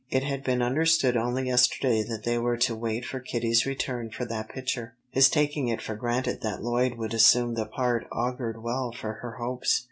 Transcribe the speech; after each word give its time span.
It 0.09 0.23
had 0.23 0.43
been 0.43 0.63
understood 0.63 1.15
only 1.15 1.45
yesterday 1.45 2.01
that 2.01 2.23
they 2.23 2.39
were 2.39 2.57
to 2.57 2.75
wait 2.75 3.05
for 3.05 3.19
Kitty's 3.19 3.67
return 3.67 4.09
for 4.09 4.25
that 4.25 4.49
picture. 4.49 4.95
His 5.11 5.29
taking 5.29 5.67
it 5.67 5.79
for 5.79 5.93
granted 5.93 6.41
that 6.41 6.63
Lloyd 6.63 6.95
would 6.95 7.13
assume 7.13 7.53
the 7.53 7.67
part 7.67 8.07
augured 8.11 8.63
well 8.63 8.91
for 8.91 9.19
her 9.21 9.33
hopes. 9.35 9.79